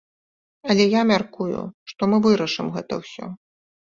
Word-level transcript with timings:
Але 0.73 0.83
я 0.93 1.01
мяркую, 1.09 1.59
што 1.91 2.01
мы 2.13 2.17
вырашым 2.27 2.67
гэта 2.79 2.93
ўсё. 3.03 3.25